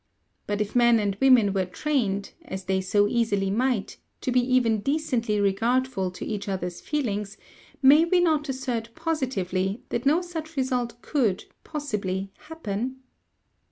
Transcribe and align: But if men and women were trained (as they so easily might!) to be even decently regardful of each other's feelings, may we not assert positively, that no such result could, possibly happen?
But 0.47 0.61
if 0.61 0.75
men 0.75 0.97
and 0.99 1.15
women 1.21 1.53
were 1.53 1.67
trained 1.67 2.31
(as 2.45 2.63
they 2.63 2.81
so 2.81 3.07
easily 3.07 3.51
might!) 3.51 3.97
to 4.21 4.31
be 4.31 4.39
even 4.39 4.79
decently 4.79 5.39
regardful 5.39 6.07
of 6.07 6.19
each 6.23 6.49
other's 6.49 6.81
feelings, 6.81 7.37
may 7.83 8.05
we 8.05 8.19
not 8.19 8.49
assert 8.49 8.89
positively, 8.95 9.83
that 9.89 10.07
no 10.07 10.23
such 10.23 10.55
result 10.55 10.99
could, 11.03 11.45
possibly 11.63 12.31
happen? 12.47 12.95